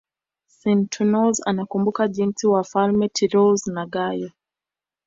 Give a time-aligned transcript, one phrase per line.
[0.47, 4.31] Suetonius anakumbuka jinsi Wafalme Tiberius na Gayo